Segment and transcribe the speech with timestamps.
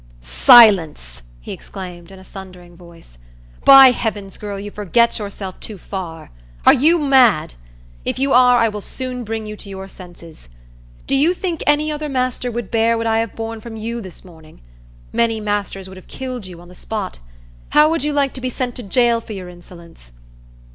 [0.21, 3.19] "Silence!" he exclaimed, in a thundering voice.
[3.63, 6.31] "By heavens, girl, you forget yourself too far!
[6.65, 7.53] Are you mad?
[8.03, 10.49] If you are, I will soon bring you to your senses.
[11.05, 14.25] Do you think any other master would bear what I have borne from you this
[14.25, 14.61] morning?
[15.13, 17.19] Many masters would have killed you on the spot.
[17.69, 20.09] How would you like to be sent to jail for your insolence?"